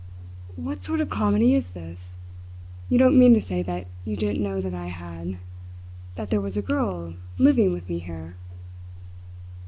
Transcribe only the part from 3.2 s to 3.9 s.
to say that